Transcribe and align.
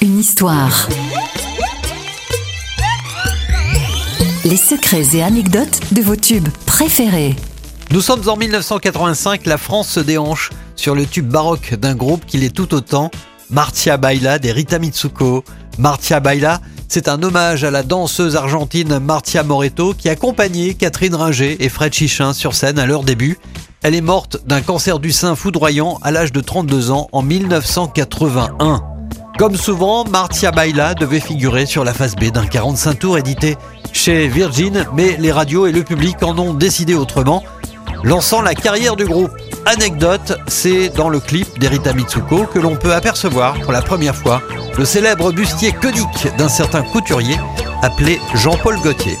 Une 0.00 0.18
histoire. 0.18 0.88
Les 4.46 4.56
secrets 4.56 5.04
et 5.12 5.22
anecdotes 5.22 5.80
de 5.92 6.00
vos 6.00 6.16
tubes 6.16 6.48
préférés. 6.64 7.36
Nous 7.90 8.00
sommes 8.00 8.26
en 8.26 8.36
1985, 8.36 9.44
la 9.44 9.58
France 9.58 9.88
se 9.88 10.00
déhanche 10.00 10.50
sur 10.76 10.94
le 10.94 11.04
tube 11.04 11.28
baroque 11.28 11.74
d'un 11.74 11.94
groupe 11.94 12.24
qui 12.24 12.38
l'est 12.38 12.54
tout 12.54 12.72
autant, 12.72 13.10
Martia 13.50 13.98
Baila 13.98 14.38
des 14.38 14.52
Rita 14.52 14.78
Mitsuko. 14.78 15.44
Martia 15.78 16.20
Baila, 16.20 16.62
c'est 16.88 17.08
un 17.08 17.22
hommage 17.22 17.64
à 17.64 17.70
la 17.70 17.82
danseuse 17.82 18.34
argentine 18.34 18.98
Martia 18.98 19.42
Moreto 19.42 19.92
qui 19.92 20.08
accompagnait 20.08 20.72
Catherine 20.72 21.14
Ringer 21.14 21.62
et 21.62 21.68
Fred 21.68 21.92
Chichin 21.92 22.32
sur 22.32 22.54
scène 22.54 22.78
à 22.78 22.86
leur 22.86 23.02
début. 23.02 23.36
Elle 23.82 23.94
est 23.94 24.00
morte 24.00 24.38
d'un 24.46 24.62
cancer 24.62 24.98
du 24.98 25.12
sein 25.12 25.36
foudroyant 25.36 25.98
à 26.02 26.10
l'âge 26.10 26.32
de 26.32 26.40
32 26.40 26.90
ans 26.90 27.08
en 27.12 27.22
1981. 27.22 28.82
Comme 29.38 29.56
souvent, 29.56 30.04
Martia 30.04 30.50
Baila 30.50 30.94
devait 30.94 31.20
figurer 31.20 31.66
sur 31.66 31.84
la 31.84 31.92
face 31.92 32.16
B 32.16 32.30
d'un 32.30 32.46
45 32.46 32.98
tours 32.98 33.18
édité 33.18 33.56
chez 33.92 34.28
Virgin, 34.28 34.86
mais 34.94 35.16
les 35.18 35.30
radios 35.30 35.66
et 35.66 35.72
le 35.72 35.82
public 35.82 36.22
en 36.22 36.38
ont 36.38 36.54
décidé 36.54 36.94
autrement, 36.94 37.42
lançant 38.02 38.40
la 38.40 38.54
carrière 38.54 38.96
du 38.96 39.04
groupe. 39.04 39.30
Anecdote, 39.66 40.38
c'est 40.46 40.88
dans 40.88 41.08
le 41.08 41.20
clip 41.20 41.58
d'Erita 41.58 41.92
Mitsuko 41.92 42.46
que 42.46 42.58
l'on 42.58 42.76
peut 42.76 42.94
apercevoir 42.94 43.60
pour 43.60 43.72
la 43.72 43.82
première 43.82 44.14
fois 44.14 44.40
le 44.78 44.84
célèbre 44.84 45.32
bustier 45.32 45.72
conique 45.72 46.28
d'un 46.38 46.48
certain 46.48 46.82
couturier 46.82 47.36
appelé 47.82 48.20
Jean-Paul 48.34 48.78
Gaultier. 48.80 49.18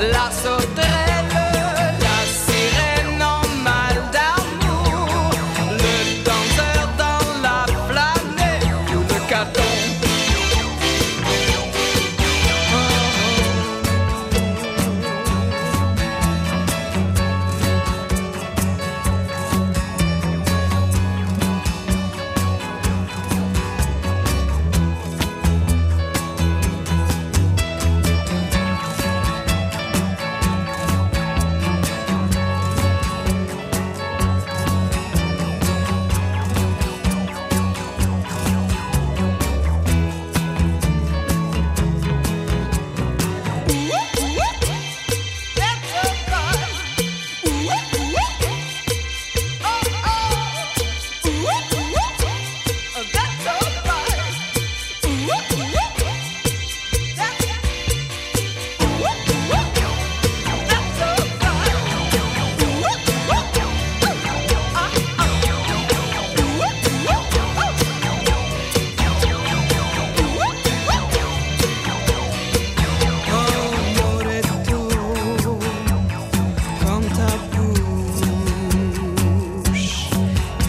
las 0.00 0.46
otras. 0.46 0.97